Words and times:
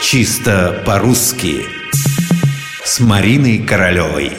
Чисто 0.00 0.80
по-русски 0.86 1.66
С 2.84 3.00
Мариной 3.00 3.58
Королевой 3.58 4.32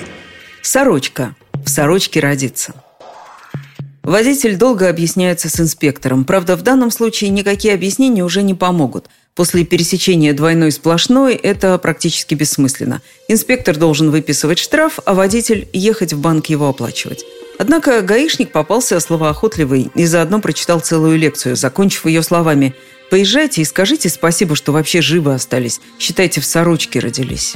Сорочка. 0.62 1.35
В 1.66 1.70
сорочке 1.70 2.22
родится. 2.22 2.74
Водитель 4.01 4.56
долго 4.56 4.87
объясняется 4.87 5.50
с 5.50 5.59
инспектором. 5.59 6.24
Правда, 6.24 6.56
в 6.56 6.61
данном 6.61 6.92
случае 6.92 7.30
никакие 7.32 7.74
объяснения 7.74 8.23
уже 8.23 8.41
не 8.41 8.54
помогут. 8.54 9.07
После 9.36 9.66
пересечения 9.66 10.34
двойной 10.34 10.71
сплошной 10.71 11.36
это 11.36 11.78
практически 11.78 12.36
бессмысленно. 12.36 13.02
Инспектор 13.28 13.76
должен 13.76 14.12
выписывать 14.12 14.60
штраф, 14.60 15.00
а 15.05 15.14
водитель 15.14 15.68
ехать 15.73 16.14
в 16.14 16.21
банк 16.21 16.48
его 16.48 16.70
оплачивать. 16.70 17.26
Однако 17.60 18.02
гаишник 18.02 18.54
попался 18.54 19.02
словоохотливый 19.02 19.91
и 19.94 20.05
заодно 20.05 20.39
прочитал 20.39 20.80
целую 20.80 21.18
лекцию, 21.18 21.58
закончив 21.58 22.05
ее 22.05 22.23
словами 22.23 22.73
«Поезжайте 23.12 23.62
и 23.62 23.66
скажите 23.66 24.08
спасибо, 24.08 24.55
что 24.55 24.71
вообще 24.71 25.02
живы 25.02 25.34
остались. 25.34 25.81
Считайте, 26.00 26.40
в 26.40 26.45
сорочке 26.45 27.00
родились». 27.00 27.55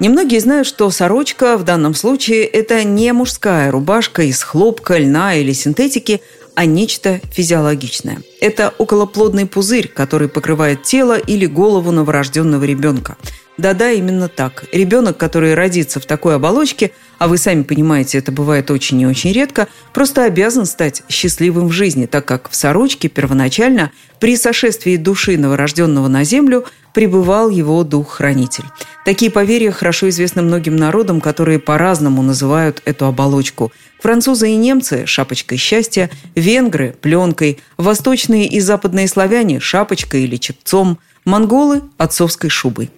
Немногие 0.00 0.40
знают, 0.40 0.66
что 0.66 0.90
сорочка 0.90 1.58
в 1.58 1.64
данном 1.64 1.94
случае– 1.94 2.44
это 2.46 2.84
не 2.84 3.12
мужская 3.12 3.70
рубашка 3.70 4.22
из 4.22 4.42
хлопка, 4.42 4.96
льна 4.96 5.34
или 5.34 5.52
синтетики, 5.52 6.22
а 6.54 6.64
нечто 6.64 7.20
физиологичное. 7.30 8.22
Это 8.40 8.72
околоплодный 8.78 9.44
пузырь, 9.44 9.88
который 9.88 10.28
покрывает 10.28 10.84
тело 10.84 11.18
или 11.18 11.44
голову 11.44 11.90
новорожденного 11.90 12.64
ребенка– 12.64 13.18
да-да, 13.58 13.90
именно 13.90 14.28
так. 14.28 14.66
Ребенок, 14.72 15.16
который 15.16 15.54
родится 15.54 15.98
в 15.98 16.06
такой 16.06 16.36
оболочке, 16.36 16.92
а 17.18 17.26
вы 17.26 17.38
сами 17.38 17.64
понимаете, 17.64 18.18
это 18.18 18.30
бывает 18.30 18.70
очень 18.70 19.00
и 19.00 19.06
очень 19.06 19.32
редко, 19.32 19.66
просто 19.92 20.22
обязан 20.24 20.64
стать 20.64 21.02
счастливым 21.08 21.66
в 21.66 21.72
жизни, 21.72 22.06
так 22.06 22.24
как 22.24 22.48
в 22.48 22.54
сорочке 22.54 23.08
первоначально 23.08 23.90
при 24.20 24.36
сошествии 24.36 24.96
души 24.96 25.36
новорожденного 25.36 26.06
на 26.06 26.22
землю 26.22 26.66
пребывал 26.94 27.50
его 27.50 27.82
дух-хранитель. 27.82 28.64
Такие 29.04 29.30
поверья 29.30 29.72
хорошо 29.72 30.08
известны 30.08 30.42
многим 30.42 30.76
народам, 30.76 31.20
которые 31.20 31.58
по-разному 31.58 32.22
называют 32.22 32.80
эту 32.84 33.06
оболочку. 33.06 33.72
Французы 34.00 34.50
и 34.50 34.56
немцы– 34.56 35.04
шапочкой 35.06 35.58
счастья, 35.58 36.10
венгры– 36.36 36.94
пленкой, 37.00 37.58
восточные 37.76 38.46
и 38.46 38.60
западные 38.60 39.08
славяне– 39.08 39.58
шапочкой 39.60 40.22
или 40.22 40.36
чепцом, 40.36 40.98
монголы– 41.24 41.82
отцовской 41.98 42.50
шубой. 42.50 42.90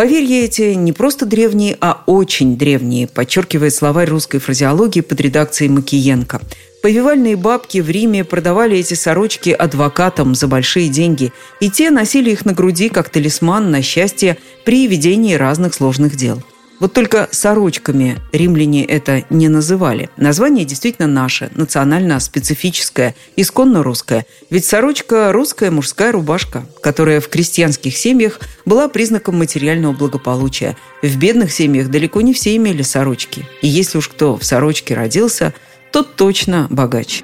Поверье 0.00 0.46
эти 0.46 0.72
не 0.72 0.94
просто 0.94 1.26
древние, 1.26 1.76
а 1.78 2.04
очень 2.06 2.56
древние, 2.56 3.06
подчеркивает 3.06 3.74
словарь 3.74 4.08
русской 4.08 4.38
фразеологии 4.38 5.02
под 5.02 5.20
редакцией 5.20 5.70
Макиенко. 5.70 6.40
Повивальные 6.82 7.36
бабки 7.36 7.82
в 7.82 7.90
Риме 7.90 8.24
продавали 8.24 8.78
эти 8.78 8.94
сорочки 8.94 9.50
адвокатам 9.50 10.34
за 10.34 10.48
большие 10.48 10.88
деньги, 10.88 11.34
и 11.60 11.68
те 11.68 11.90
носили 11.90 12.30
их 12.30 12.46
на 12.46 12.54
груди 12.54 12.88
как 12.88 13.10
талисман 13.10 13.70
на 13.70 13.82
счастье 13.82 14.38
при 14.64 14.86
ведении 14.86 15.34
разных 15.34 15.74
сложных 15.74 16.16
дел. 16.16 16.42
Вот 16.80 16.94
только 16.94 17.28
сорочками 17.30 18.18
римляне 18.32 18.84
это 18.86 19.22
не 19.28 19.48
называли. 19.48 20.08
Название 20.16 20.64
действительно 20.64 21.06
наше, 21.06 21.50
национально-специфическое, 21.54 23.14
исконно 23.36 23.82
русское. 23.82 24.24
Ведь 24.48 24.64
сорочка– 24.64 25.30
русская 25.32 25.70
мужская 25.70 26.10
рубашка, 26.10 26.64
которая 26.82 27.20
в 27.20 27.28
крестьянских 27.28 27.96
семьях 27.96 28.40
была 28.64 28.88
признаком 28.88 29.38
материального 29.38 29.92
благополучия. 29.92 30.74
В 31.02 31.18
бедных 31.18 31.52
семьях 31.52 31.88
далеко 31.88 32.22
не 32.22 32.32
все 32.32 32.56
имели 32.56 32.80
сорочки. 32.80 33.46
И 33.60 33.68
если 33.68 33.98
уж 33.98 34.08
кто 34.08 34.38
в 34.38 34.44
сорочке 34.44 34.94
родился, 34.94 35.52
тот 35.92 36.16
точно 36.16 36.66
богач. 36.70 37.22